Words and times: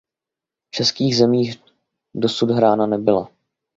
V 0.67 0.71
českých 0.75 1.17
zemích 1.17 1.63
dosud 2.13 2.49
hrána 2.51 2.85
nebyla. 2.87 3.29